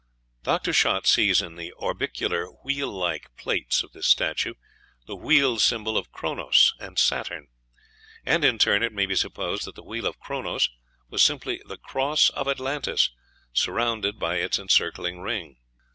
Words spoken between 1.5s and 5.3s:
the orbicular wheel like plates of this statue the